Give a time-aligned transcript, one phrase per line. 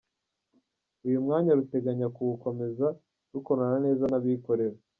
[1.07, 2.87] Uyu mwanya ruteganya kuwukomeza
[3.31, 4.77] rukorana neza n’abikorera.